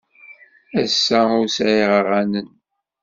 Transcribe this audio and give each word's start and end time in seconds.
Ass-a 0.83 1.19
ur 1.39 1.47
sɛiɣ 1.55 1.89
aɣanen. 1.99 2.49